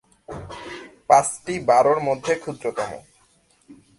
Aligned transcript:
পাঁচটি 1.09 1.53
বরোর 1.67 1.99
মধ্যে 2.07 2.33
ক্ষুদ্রতম। 2.35 2.91